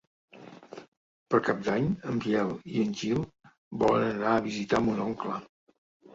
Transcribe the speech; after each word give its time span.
Per 1.33 1.39
Cap 1.47 1.59
d'Any 1.67 1.85
en 2.13 2.17
Biel 2.23 2.55
i 2.73 2.81
en 2.85 2.97
Gil 3.03 3.21
volen 3.85 4.09
anar 4.15 4.35
a 4.35 4.43
visitar 4.49 4.83
mon 4.89 5.07
oncle. 5.07 5.39